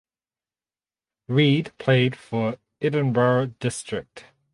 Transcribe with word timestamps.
Reid 1.27 1.77
played 1.77 2.15
for 2.15 2.57
Edinburgh 2.81 3.53
District. 3.59 4.25